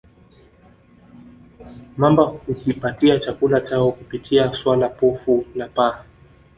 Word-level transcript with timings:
mamba 1.97 2.23
hujipatia 2.23 3.19
chakula 3.19 3.61
chao 3.61 3.91
kupitia 3.91 4.53
swala 4.53 4.89
pofu 4.89 5.45
na 5.55 5.67
paa 5.67 6.03